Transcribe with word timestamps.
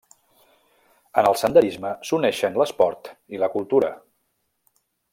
En 1.23 1.29
el 1.31 1.37
senderisme 1.41 1.91
s'uneixen 2.11 2.59
l'esport 2.63 3.13
i 3.37 3.45
la 3.45 3.51
cultura. 3.59 3.93